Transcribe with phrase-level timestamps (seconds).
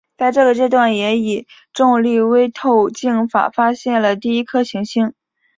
[0.17, 5.13] 在这个阶段也以重力微透镜法发现了第一颗行星。